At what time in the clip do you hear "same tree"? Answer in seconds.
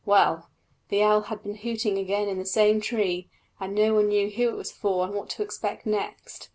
2.47-3.29